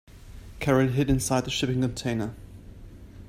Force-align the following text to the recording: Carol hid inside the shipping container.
Carol 0.59 0.87
hid 0.87 1.11
inside 1.11 1.43
the 1.45 1.51
shipping 1.51 1.79
container. 1.81 2.33